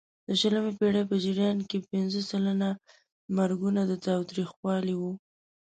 [0.27, 2.69] د شلمې پېړۍ په جریان کې پینځه سلنه
[3.37, 5.13] مرګونه د تاوتریخوالي وو.